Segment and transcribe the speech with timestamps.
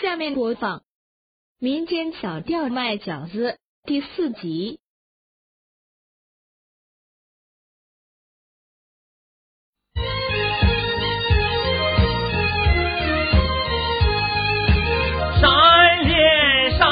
[0.00, 0.82] 下面播放
[1.58, 4.80] 民间小调卖饺子第四集。
[15.38, 16.88] 山连山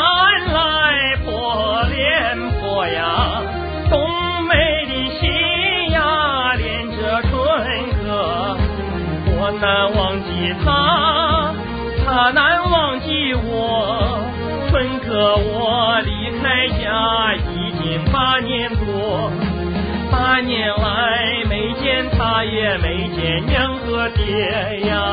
[0.52, 3.42] 来破连破呀，
[3.88, 4.54] 冬梅
[4.84, 7.30] 的心呀连着春
[8.04, 8.58] 歌，
[9.32, 10.28] 我难忘记
[10.62, 10.66] 他，
[12.04, 12.47] 他难忘记我。
[12.47, 12.47] 春歌
[15.20, 19.30] 我离开家已经八年多，
[20.10, 25.07] 八年来没见他也没见娘和爹呀。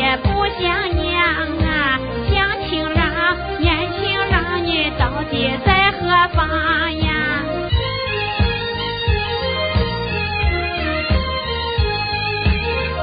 [0.00, 1.20] 也不想娘
[1.62, 2.00] 啊，
[2.32, 2.96] 想亲人
[3.58, 5.98] 年轻郎你到底在何
[6.28, 6.48] 方
[7.00, 7.44] 呀？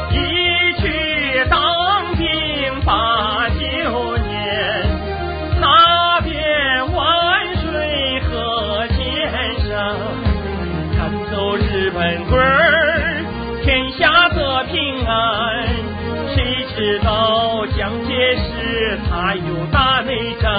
[0.09, 0.16] 一
[0.81, 2.26] 去当兵
[2.84, 4.84] 八九年，
[5.61, 6.34] 踏遍
[6.95, 8.98] 万水和千
[9.70, 9.70] 山，
[10.98, 10.98] 赶
[11.30, 13.23] 走日本鬼儿，
[13.64, 15.77] 天下得平安。
[17.88, 20.52] 蒋介石他有大内战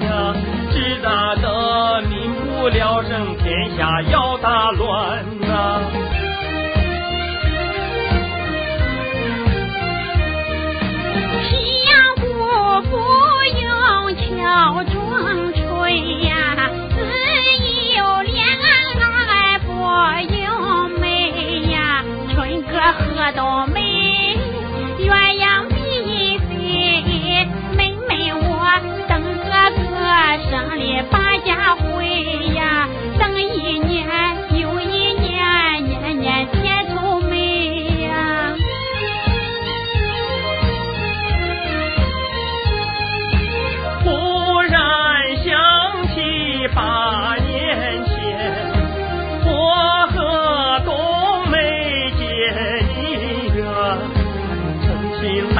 [0.00, 0.34] 呀，
[0.72, 5.22] 只打得民不聊生，天下要大乱。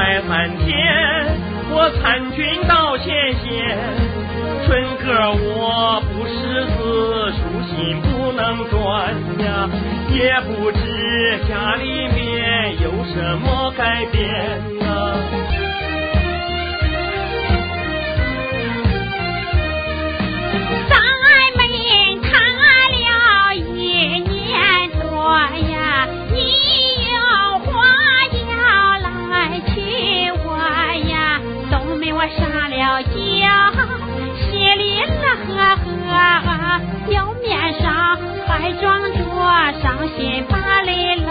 [0.01, 0.67] 成亲才三天，
[1.69, 3.77] 我参军到前线，
[4.65, 7.39] 春哥我不识字，书
[7.69, 9.13] 信不能转
[9.45, 9.69] 呀，
[10.09, 14.59] 也不知家里面有什么改变
[40.01, 41.29] 着伤心把泪落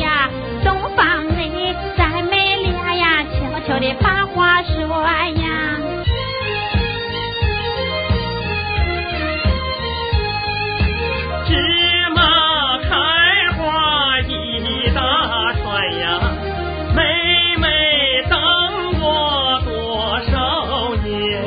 [0.00, 0.28] 呀，
[0.64, 5.78] 东方美，咱们俩呀，悄悄的把话说呀。
[11.46, 11.54] 芝
[12.14, 12.88] 麻开
[13.56, 16.20] 花一大串呀，
[16.96, 17.68] 妹妹
[18.28, 18.36] 等
[19.00, 21.42] 我多少年？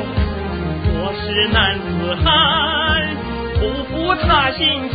[0.96, 3.06] 我是男子汉，
[3.60, 4.93] 不负她心。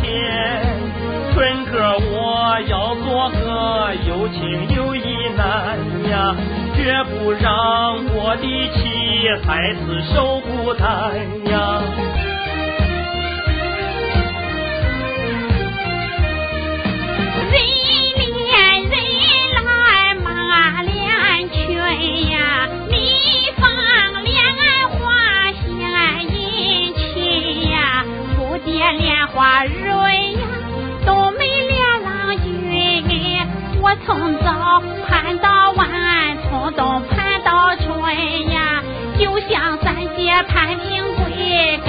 [1.97, 5.77] 我要做个有情有义男
[6.09, 6.35] 呀，
[6.75, 10.85] 绝不让我的妻孩子受孤单
[11.51, 11.81] 呀。
[17.51, 21.75] 人连人来马连群
[22.29, 22.35] 呀，
[22.89, 22.95] 蜜
[23.57, 23.61] 蜂
[24.23, 24.37] 恋
[24.89, 24.97] 花
[25.51, 25.67] 香
[26.31, 28.05] 殷勤呀，
[28.37, 30.48] 蝴蝶莲花蕊呀，
[34.05, 35.87] 从早盼到晚，
[36.49, 38.83] 从冬盼到春呀，
[39.17, 41.79] 就像三姐盼平贵，